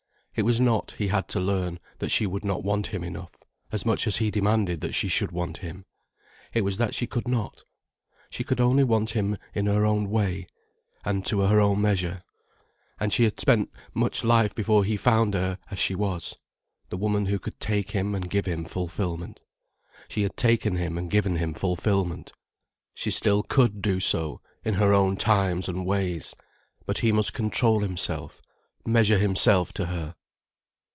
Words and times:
It 0.33 0.43
was 0.45 0.61
not, 0.61 0.91
he 0.97 1.09
had 1.09 1.27
to 1.27 1.41
learn, 1.41 1.77
that 1.99 2.09
she 2.09 2.25
would 2.25 2.45
not 2.45 2.63
want 2.63 2.87
him 2.87 3.03
enough, 3.03 3.33
as 3.69 3.85
much 3.85 4.07
as 4.07 4.17
he 4.17 4.31
demanded 4.31 4.79
that 4.79 4.93
she 4.95 5.09
should 5.09 5.33
want 5.33 5.57
him. 5.57 5.83
It 6.53 6.61
was 6.61 6.77
that 6.77 6.95
she 6.95 7.05
could 7.05 7.27
not. 7.27 7.65
She 8.31 8.45
could 8.45 8.61
only 8.61 8.85
want 8.85 9.09
him 9.09 9.35
in 9.53 9.65
her 9.65 9.85
own 9.85 10.09
way, 10.09 10.47
and 11.03 11.25
to 11.25 11.41
her 11.41 11.59
own 11.59 11.81
measure. 11.81 12.23
And 12.97 13.11
she 13.11 13.25
had 13.25 13.41
spent 13.41 13.71
much 13.93 14.23
life 14.23 14.55
before 14.55 14.85
he 14.85 14.95
found 14.95 15.33
her 15.33 15.59
as 15.69 15.79
she 15.79 15.95
was, 15.95 16.33
the 16.87 16.97
woman 16.97 17.25
who 17.25 17.37
could 17.37 17.59
take 17.59 17.91
him 17.91 18.15
and 18.15 18.29
give 18.29 18.45
him 18.45 18.63
fulfilment. 18.63 19.41
She 20.07 20.21
had 20.21 20.37
taken 20.37 20.77
him 20.77 20.97
and 20.97 21.11
given 21.11 21.35
him 21.35 21.53
fulfilment. 21.53 22.31
She 22.93 23.11
still 23.11 23.43
could 23.43 23.81
do 23.81 23.99
so, 23.99 24.39
in 24.63 24.75
her 24.75 24.93
own 24.93 25.17
times 25.17 25.67
and 25.67 25.85
ways. 25.85 26.35
But 26.85 26.99
he 26.99 27.11
must 27.11 27.33
control 27.33 27.81
himself, 27.81 28.41
measure 28.85 29.19
himself 29.19 29.73
to 29.73 29.87
her. 29.87 30.15